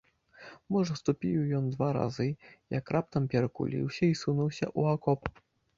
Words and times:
Можа, 0.75 0.95
ступіў 1.01 1.43
ён 1.59 1.69
два 1.75 1.91
разы, 1.99 2.27
як 2.79 2.85
раптам 2.97 3.23
перакуліўся 3.37 4.03
і 4.15 4.21
сунуўся 4.25 4.65
ў 4.79 4.99
акоп. 4.99 5.21